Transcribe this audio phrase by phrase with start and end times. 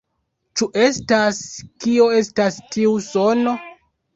[0.61, 1.41] Ĉu estas...
[1.85, 3.55] kio estas tiu sono?